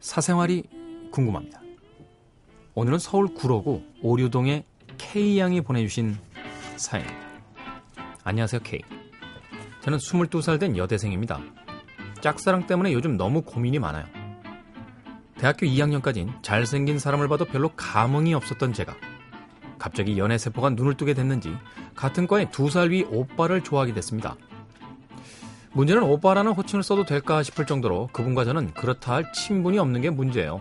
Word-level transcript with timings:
사생활이 0.00 0.64
궁금합니다. 1.10 1.60
오늘은 2.74 2.98
서울 2.98 3.28
구로구 3.34 3.82
오류동의 4.02 4.64
K양이 4.98 5.60
보내주신 5.60 6.16
사연입니다. 6.76 7.28
안녕하세요, 8.24 8.60
K. 8.62 8.80
저는 9.82 9.98
22살 9.98 10.60
된 10.60 10.76
여대생입니다. 10.76 11.40
짝사랑 12.20 12.66
때문에 12.66 12.92
요즘 12.92 13.16
너무 13.16 13.42
고민이 13.42 13.78
많아요. 13.78 14.06
대학교 15.38 15.66
2학년까진 15.66 16.42
잘생긴 16.42 16.98
사람을 16.98 17.28
봐도 17.28 17.44
별로 17.44 17.70
감흥이 17.76 18.34
없었던 18.34 18.72
제가 18.72 18.96
갑자기 19.78 20.18
연애세포가 20.18 20.70
눈을 20.70 20.94
뜨게 20.96 21.14
됐는지 21.14 21.56
같은 21.94 22.26
과의 22.26 22.50
두 22.50 22.68
살 22.68 22.90
위 22.90 23.04
오빠를 23.04 23.62
좋아하게 23.62 23.94
됐습니다. 23.94 24.36
문제는 25.78 26.02
오빠라는 26.02 26.54
호칭을 26.54 26.82
써도 26.82 27.04
될까 27.04 27.44
싶을 27.44 27.64
정도로 27.64 28.08
그분과 28.12 28.44
저는 28.44 28.74
그렇다 28.74 29.14
할 29.14 29.32
친분이 29.32 29.78
없는 29.78 30.00
게 30.00 30.10
문제예요. 30.10 30.60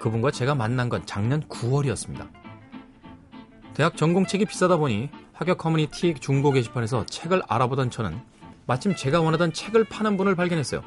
그분과 0.00 0.32
제가 0.32 0.56
만난 0.56 0.88
건 0.88 1.06
작년 1.06 1.40
9월이었습니다. 1.42 2.28
대학 3.74 3.96
전공책이 3.96 4.46
비싸다 4.46 4.76
보니 4.78 5.08
학교 5.32 5.54
커뮤니티 5.54 6.14
중고 6.14 6.50
게시판에서 6.50 7.06
책을 7.06 7.42
알아보던 7.46 7.90
저는 7.90 8.20
마침 8.66 8.96
제가 8.96 9.20
원하던 9.20 9.52
책을 9.52 9.84
파는 9.84 10.16
분을 10.16 10.34
발견했어요. 10.34 10.82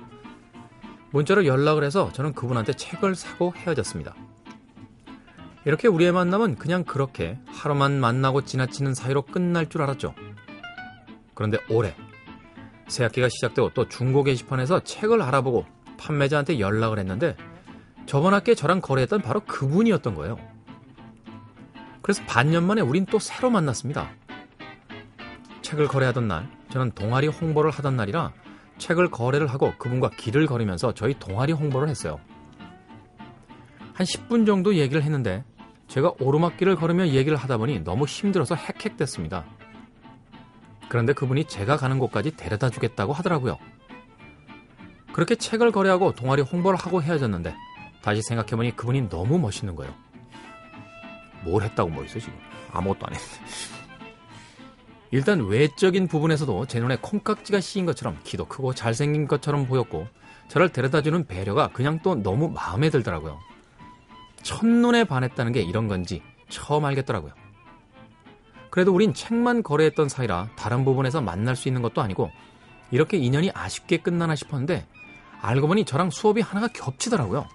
문자로 1.12 1.46
연락을 1.46 1.86
해서 1.86 2.12
저는 2.12 2.34
그분한테 2.34 2.74
책을 2.74 3.16
사고 3.16 3.54
헤어졌습니다. 3.56 4.14
이렇게 5.64 5.88
우리의 5.88 6.12
만남은 6.12 6.58
그냥 6.58 6.84
그렇게 6.84 7.40
하루만 7.46 7.98
만나고 7.98 8.44
지나치는 8.44 8.94
사이로 8.94 9.22
끝날 9.22 9.70
줄 9.70 9.84
알았죠. 9.84 10.14
그런데 11.34 11.60
올해 11.70 11.96
새학기가 12.88 13.30
시작되고 13.30 13.72
또 13.74 13.88
중고 13.90 14.24
게시판에서 14.24 14.82
책을 14.82 15.22
알아보고 15.22 15.66
판매자한테 15.98 16.60
연락을 16.60 17.00
했는데 17.00 17.36
저번 18.06 18.34
학기에 18.34 18.56
저랑 18.56 18.82
거래했던 18.82 19.22
바로 19.22 19.40
그분이었던 19.42 20.16
거예요. 20.16 20.38
그래서 22.02 22.24
반년 22.28 22.66
만에 22.66 22.82
우린 22.82 23.06
또 23.06 23.18
새로 23.18 23.50
만났습니다. 23.50 24.12
책을 25.64 25.88
거래하던 25.88 26.28
날, 26.28 26.48
저는 26.70 26.92
동아리 26.92 27.28
홍보를 27.28 27.72
하던 27.72 27.96
날이라 27.96 28.32
책을 28.78 29.10
거래를 29.10 29.48
하고 29.48 29.74
그분과 29.78 30.12
길을 30.12 30.46
걸으면서 30.46 30.94
저희 30.94 31.16
동아리 31.18 31.54
홍보를 31.54 31.88
했어요. 31.88 32.20
한 33.94 34.06
10분 34.06 34.46
정도 34.46 34.76
얘기를 34.76 35.02
했는데 35.02 35.44
제가 35.88 36.14
오르막길을 36.20 36.76
걸으며 36.76 37.08
얘기를 37.08 37.38
하다 37.38 37.58
보니 37.58 37.84
너무 37.84 38.06
힘들어서 38.06 38.56
헥헥댔습니다. 38.56 39.46
그런데 40.96 41.12
그분이 41.12 41.44
제가 41.44 41.76
가는 41.76 42.00
곳까지 42.00 42.38
데려다 42.38 42.70
주겠다고 42.70 43.12
하더라고요. 43.12 43.58
그렇게 45.12 45.36
책을 45.36 45.74
거래하고 45.74 46.14
동아리 46.14 46.42
홍보를 46.42 46.80
하고 46.80 47.04
헤어졌는데 47.04 47.54
다시 48.02 48.22
생각해보니 48.22 48.78
그분이 48.78 49.10
너무 49.10 49.38
멋있는 49.38 49.76
거예요. 49.76 49.94
뭘 51.44 51.64
했다고 51.64 51.90
멋있어 51.90 52.20
지금 52.20 52.40
아무것도 52.72 53.08
안 53.08 53.14
했는데 53.14 53.46
일단 55.12 55.46
외적인 55.46 56.08
부분에서도 56.08 56.66
제 56.68 56.80
눈에 56.80 56.98
콩깍지가 57.02 57.60
씌인 57.60 57.86
것처럼 57.86 58.18
키도 58.24 58.46
크고 58.46 58.74
잘생긴 58.74 59.28
것처럼 59.28 59.68
보였고 59.68 60.08
저를 60.48 60.70
데려다주는 60.70 61.28
배려가 61.28 61.68
그냥 61.74 62.00
또 62.04 62.16
너무 62.16 62.48
마음에 62.48 62.90
들더라고요. 62.90 63.38
첫눈에 64.44 65.04
반했다는 65.04 65.52
게 65.52 65.62
이런 65.62 65.90
건지 65.90 66.24
처음 66.48 66.86
알겠더라고요. 66.86 67.34
그래도 68.76 68.94
우린 68.94 69.14
책만 69.14 69.64
거래했던 69.64 70.10
사이라 70.10 70.50
다른 70.58 70.84
부분에서 70.84 71.22
만날 71.22 71.56
수 71.56 71.70
있는 71.70 71.82
것도 71.82 72.02
아니고 72.02 72.30
이렇게 72.92 73.16
인연이 73.16 73.50
아쉽게 73.54 74.00
끝나나 74.00 74.36
싶었는데 74.36 74.86
알고 75.42 75.68
보니 75.70 75.86
저랑 75.86 76.10
수업이 76.10 76.42
하나가 76.42 76.68
겹치더라고요. 76.68 77.48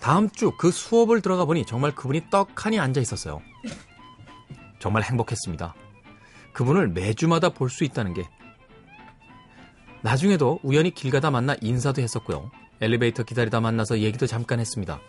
다음 0.00 0.30
주 0.30 0.52
그 0.56 0.70
수업을 0.70 1.22
들어가 1.22 1.44
보니 1.44 1.66
정말 1.66 1.92
그분이 1.92 2.30
떡하니 2.30 2.78
앉아 2.78 3.00
있었어요. 3.00 3.42
정말 4.78 5.02
행복했습니다. 5.02 5.74
그분을 6.52 6.86
매주마다 6.90 7.48
볼 7.48 7.68
수 7.68 7.82
있다는 7.82 8.14
게. 8.14 8.28
나중에도 10.02 10.60
우연히 10.62 10.92
길 10.92 11.10
가다 11.10 11.32
만나 11.32 11.56
인사도 11.60 12.00
했었고요. 12.00 12.48
엘리베이터 12.80 13.24
기다리다 13.24 13.60
만나서 13.60 13.98
얘기도 13.98 14.28
잠깐 14.28 14.60
했습니다. 14.60 15.00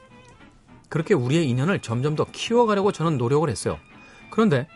그렇게 0.89 1.13
우리의 1.13 1.47
인연을 1.49 1.83
점점 1.83 2.15
더 2.15 2.25
키워가려고 2.31 2.91
저는 2.91 3.19
노력을 3.19 3.47
했어요. 3.47 3.77
그런데 4.33 4.67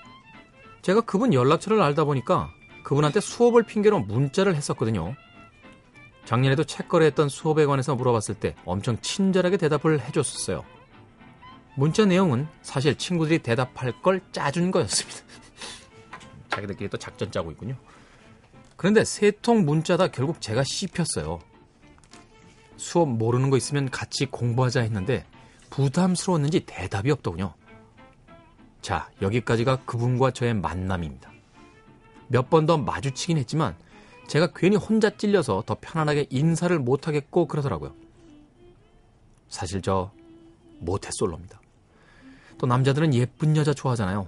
제가 0.84 1.02
그분 1.02 1.34
연락처를 1.34 1.82
알다 1.82 2.04
보니까 2.04 2.54
그분한테 2.84 3.20
수업을 3.20 3.64
핑계로 3.64 4.02
문자를 4.02 4.56
했었거든요. 4.56 5.16
작년에도 6.26 6.64
책 6.64 6.88
거래했던 6.88 7.28
수업에 7.28 7.66
관해서 7.66 7.96
물어봤을 7.96 8.36
때 8.36 8.54
엄청 8.66 9.00
친절하게 9.02 9.58
대답을 9.58 10.00
해줬었어요. 10.02 10.64
문자 11.76 12.06
내용은 12.06 12.48
사실 12.62 12.96
친구들이 13.00 13.40
대답할 13.40 14.00
걸 14.04 14.22
짜준 14.32 14.70
거였습니다. 14.70 15.22
자기들끼리 16.50 16.90
또 16.92 16.98
작전 16.98 17.32
짜고 17.32 17.50
있군요. 17.50 17.76
그런데 18.76 19.04
세 19.06 19.32
통 19.42 19.66
문자 19.66 19.98
다 19.98 20.08
결국 20.10 20.40
제가 20.40 20.64
씹혔어요. 20.64 21.40
수업 22.76 23.10
모르는 23.10 23.50
거 23.50 23.58
있으면 23.58 23.90
같이 23.90 24.28
공부하자 24.28 24.82
했는데 24.82 25.26
부담스러웠는지 25.72 26.60
대답이 26.68 27.10
없더군요. 27.10 27.56
자, 28.88 29.10
여기까지가 29.22 29.84
그분과 29.84 30.32
저의 30.32 30.54
만남입니다. 30.54 31.30
몇 32.30 32.50
번 32.50 32.66
더 32.66 32.78
마주치긴 32.78 33.38
했지만 33.38 33.76
제가 34.30 34.54
괜히 34.56 34.78
혼자 34.78 35.10
찔려서 35.10 35.64
더 35.66 35.76
편안하게 35.82 36.28
인사를 36.30 36.80
못하겠고 36.80 37.50
그러더라고요. 37.50 37.94
사실 39.50 39.82
저 39.82 40.14
모태솔로입니다. 40.80 41.60
또 42.58 42.66
남자들은 42.66 43.14
예쁜 43.14 43.58
여자 43.58 43.74
좋아하잖아요. 43.74 44.26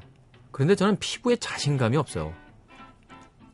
그런데 0.52 0.75
저는 0.75 0.98
피부에 1.00 1.38
자신감이 1.38 1.96
없어요. 1.96 2.34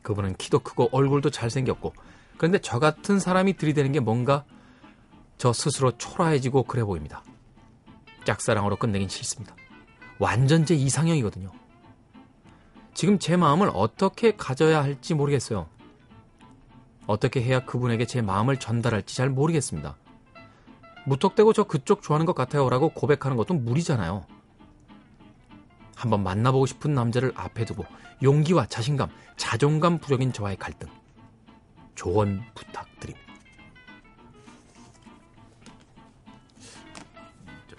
그분은 0.02 0.34
키도 0.34 0.58
크고 0.58 0.88
얼굴도 0.90 1.30
잘생겼고 1.30 1.94
그런데 2.36 2.58
저 2.58 2.80
같은 2.80 3.20
사람이 3.20 3.58
들이대는 3.58 3.92
게 3.92 4.00
뭔가 4.00 4.44
저 5.38 5.52
스스로 5.52 5.96
초라해지고 5.96 6.64
그래 6.64 6.82
보입니다. 6.82 7.22
짝사랑으로 8.24 8.74
끝내긴 8.74 9.08
싫습니다. 9.08 9.54
완전 10.18 10.64
제 10.64 10.74
이상형이거든요. 10.74 11.50
지금 12.94 13.18
제 13.18 13.36
마음을 13.36 13.70
어떻게 13.74 14.34
가져야 14.36 14.82
할지 14.82 15.14
모르겠어요. 15.14 15.68
어떻게 17.06 17.42
해야 17.42 17.64
그분에게 17.64 18.06
제 18.06 18.22
마음을 18.22 18.56
전달할지 18.56 19.16
잘 19.16 19.28
모르겠습니다. 19.30 19.96
무턱대고 21.04 21.52
저 21.52 21.64
그쪽 21.64 22.02
좋아하는 22.02 22.26
것 22.26 22.34
같아요 22.34 22.68
라고 22.68 22.88
고백하는 22.88 23.36
것도 23.36 23.54
무리잖아요. 23.54 24.26
한번 25.94 26.22
만나보고 26.22 26.66
싶은 26.66 26.94
남자를 26.94 27.32
앞에 27.36 27.64
두고 27.64 27.84
용기와 28.22 28.66
자신감, 28.66 29.10
자존감 29.36 29.98
부족인 29.98 30.32
저와의 30.32 30.56
갈등. 30.56 30.88
조언 31.94 32.42
부탁드립니다. 32.54 33.26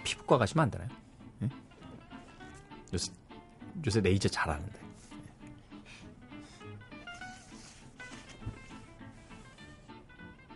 피부과 0.03 0.37
가시면 0.37 0.63
안 0.63 0.71
되나요? 0.71 0.89
네? 2.87 2.93
요새, 2.93 3.11
요새 3.85 4.01
레이저 4.01 4.29
잘하는데. 4.29 4.79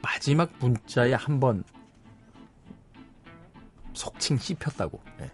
마지막 0.01 0.51
문자에 0.59 1.13
한 1.13 1.39
번 1.39 1.63
속칭 3.93 4.37
씹혔다고. 4.37 5.01
네. 5.17 5.31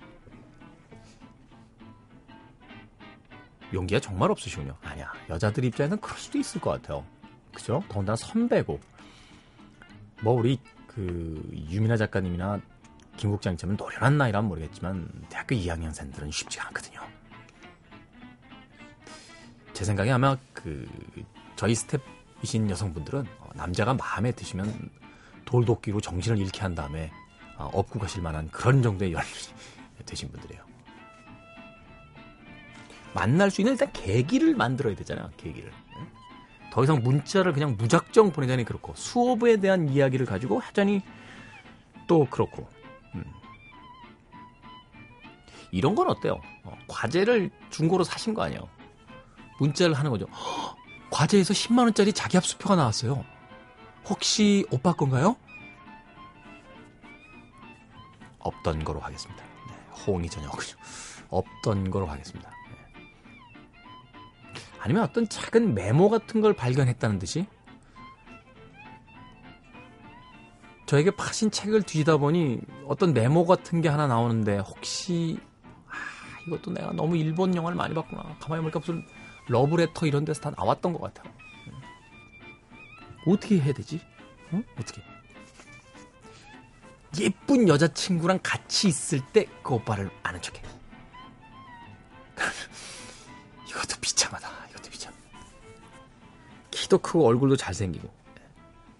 용기가 3.73 3.99
정말 3.99 4.31
없으시군요. 4.31 4.75
아니야. 4.81 5.11
여자들 5.29 5.63
입장에서는 5.65 6.01
그럴 6.01 6.17
수도 6.17 6.37
있을 6.37 6.59
것 6.61 6.71
같아요. 6.71 7.05
그죠? 7.53 7.83
더군다나 7.89 8.15
선배고. 8.15 8.79
뭐, 10.23 10.33
우리, 10.33 10.59
그, 10.87 11.49
유미나 11.69 11.95
작가님이나 11.97 12.59
김국장님처럼 13.17 13.75
노련한 13.77 14.17
나이라면 14.17 14.47
모르겠지만, 14.47 15.09
대학교 15.29 15.55
2학년생들은 15.55 16.31
쉽지가 16.31 16.67
않거든요. 16.67 17.01
제 19.73 19.85
생각에 19.85 20.11
아마 20.11 20.37
그, 20.53 20.87
저희 21.55 21.75
스텝이신 21.75 22.69
여성분들은 22.69 23.25
어, 23.39 23.49
남자가 23.55 23.93
마음에 23.93 24.31
드시면 24.31 24.89
돌도끼로 25.45 26.01
정신을 26.01 26.39
잃게 26.39 26.61
한 26.61 26.73
다음에 26.73 27.11
어, 27.57 27.69
업고 27.73 27.99
가실 27.99 28.21
만한 28.21 28.49
그런 28.49 28.81
정도의 28.81 29.13
연륜이 29.13 29.33
되신 30.05 30.31
분들이에요. 30.31 30.63
만날 33.13 33.49
수 33.49 33.61
있는 33.61 33.73
일단 33.73 33.91
계기를 33.93 34.55
만들어야 34.55 34.95
되잖아요. 34.95 35.31
계기를. 35.37 35.71
더 36.71 36.83
이상 36.83 37.01
문자를 37.01 37.53
그냥 37.53 37.75
무작정 37.77 38.31
보내자니 38.31 38.63
그렇고 38.63 38.93
수업에 38.95 39.57
대한 39.57 39.89
이야기를 39.89 40.27
가지고 40.27 40.59
하자니 40.59 41.01
또 42.05 42.27
그렇고 42.29 42.67
음. 43.15 43.23
이런 45.71 45.95
건 45.95 46.09
어때요? 46.09 46.39
어, 46.63 46.77
과제를 46.87 47.51
중고로 47.69 48.03
사신 48.03 48.33
거 48.33 48.43
아니에요? 48.43 48.67
문자를 49.59 49.93
하는 49.95 50.11
거죠. 50.11 50.25
허, 50.25 50.75
과제에서 51.09 51.53
10만 51.53 51.79
원짜리 51.79 52.13
자기 52.13 52.37
합 52.37 52.45
수표가 52.45 52.75
나왔어요. 52.75 53.25
혹시 54.05 54.65
오빠 54.71 54.93
건가요? 54.93 55.35
없던 58.39 58.83
거로 58.83 58.99
하겠습니다. 58.99 59.43
네, 59.43 59.73
호응이 60.05 60.29
전혀 60.29 60.47
없군요. 60.47 60.77
없던 61.29 61.91
거로 61.91 62.05
하겠습니다. 62.05 62.49
네. 62.49 62.55
아니면 64.79 65.03
어떤 65.03 65.27
작은 65.27 65.73
메모 65.73 66.09
같은 66.09 66.39
걸 66.39 66.53
발견했다는 66.53 67.19
듯이 67.19 67.45
저에게 70.87 71.11
파신 71.11 71.51
책을 71.51 71.83
뒤지다 71.83 72.17
보니 72.17 72.61
어떤 72.87 73.13
메모 73.13 73.45
같은 73.45 73.81
게 73.81 73.89
하나 73.89 74.07
나오는데 74.07 74.59
혹시 74.59 75.37
아, 75.87 75.91
이것도 76.47 76.71
내가 76.71 76.93
너무 76.93 77.17
일본 77.17 77.53
영화를 77.55 77.75
많이 77.75 77.93
봤구나. 77.93 78.23
가만히 78.39 78.61
보니까 78.61 78.79
무슨 78.79 79.05
러브레터 79.47 80.05
이런 80.07 80.23
데서 80.25 80.41
다 80.41 80.51
나왔던 80.57 80.93
것 80.93 81.01
같아요. 81.13 81.31
어떻게 83.27 83.59
해야 83.59 83.73
되지? 83.73 83.99
어? 84.51 84.61
어떻게? 84.79 85.01
예쁜 87.19 87.67
여자친구랑 87.67 88.39
같이 88.41 88.87
있을 88.87 89.19
때 89.33 89.45
그 89.63 89.73
오빠를 89.73 90.09
아는 90.23 90.41
척해. 90.41 90.61
이것도 93.69 93.99
비참하다. 93.99 94.47
이것도 94.69 94.89
비참. 94.89 95.13
키도 96.71 96.99
크고 96.99 97.27
얼굴도 97.27 97.57
잘생기고 97.57 98.09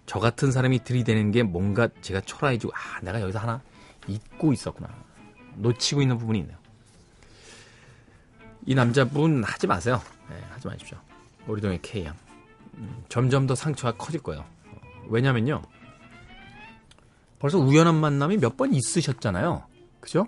저 0.08 0.18
같은 0.20 0.50
사람이 0.50 0.84
들이대는 0.84 1.32
게 1.32 1.42
뭔가 1.42 1.86
제가 2.00 2.22
초라해지고 2.22 2.72
아 2.74 3.00
내가 3.02 3.20
여기서 3.20 3.38
하나 3.40 3.60
잊고 4.08 4.54
있었구나. 4.54 4.88
놓치고 5.56 6.00
있는 6.00 6.16
부분이 6.16 6.38
있네요. 6.38 6.56
이 8.64 8.74
남자분 8.74 9.44
하지 9.44 9.66
마세요. 9.66 10.00
네, 10.30 10.36
하지 10.48 10.66
마십시오. 10.66 10.96
오리동의 11.46 11.80
K양. 11.82 12.16
음, 12.76 13.04
점점 13.10 13.46
더 13.46 13.54
상처가 13.54 13.98
커질 13.98 14.22
거예요. 14.22 14.46
왜냐면요. 15.08 15.60
벌써 17.38 17.58
우연한 17.58 17.94
만남이 17.94 18.38
몇 18.38 18.56
번 18.56 18.72
있으셨잖아요. 18.72 19.62
그죠? 20.00 20.26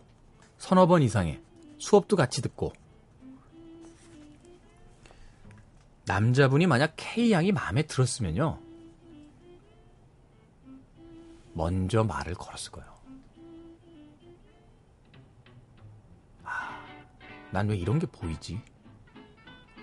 서너 0.59 0.87
번 0.89 1.01
이상의. 1.01 1.41
수업도 1.79 2.17
같이 2.17 2.43
듣고. 2.43 2.75
남자분이 6.05 6.67
만약 6.67 6.93
K양이 6.97 7.51
마음에 7.51 7.83
들었으면요. 7.83 8.59
먼저 11.61 12.03
말을 12.03 12.35
걸었을 12.37 12.73
거예요. 12.73 12.91
아, 16.43 16.83
난 17.51 17.69
왜 17.69 17.77
이런 17.77 17.99
게 17.99 18.07
보이지? 18.07 18.63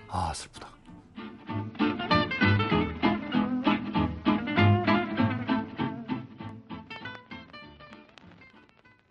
아, 0.08 0.34
슬프다. 0.34 0.68